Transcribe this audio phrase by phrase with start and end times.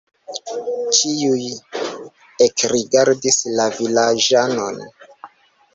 [0.99, 1.43] Ĉiuj
[2.47, 4.83] ekrigardis la vilaĝanon.